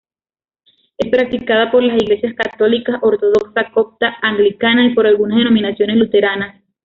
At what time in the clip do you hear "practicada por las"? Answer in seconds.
1.11-1.95